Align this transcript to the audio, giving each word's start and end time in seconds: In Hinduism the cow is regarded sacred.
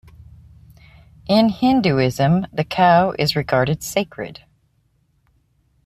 In 1.27 1.49
Hinduism 1.49 2.47
the 2.51 2.63
cow 2.63 3.11
is 3.19 3.35
regarded 3.35 3.83
sacred. 3.83 4.39